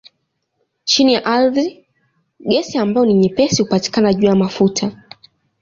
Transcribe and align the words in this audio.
Chini 0.83 1.13
ya 1.13 1.25
ardhi 1.25 1.85
gesi 2.47 2.77
ambayo 2.77 3.05
ni 3.05 3.13
nyepesi 3.13 3.61
hupatikana 3.61 4.13
juu 4.13 4.27
ya 4.27 4.35
mafuta. 4.35 4.91